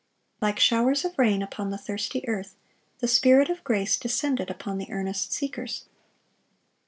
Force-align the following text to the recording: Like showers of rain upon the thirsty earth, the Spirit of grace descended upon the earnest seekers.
Like 0.41 0.59
showers 0.59 1.05
of 1.05 1.19
rain 1.19 1.43
upon 1.43 1.69
the 1.69 1.77
thirsty 1.77 2.27
earth, 2.27 2.55
the 3.01 3.07
Spirit 3.07 3.51
of 3.51 3.63
grace 3.63 3.99
descended 3.99 4.49
upon 4.49 4.79
the 4.79 4.89
earnest 4.91 5.31
seekers. 5.31 5.85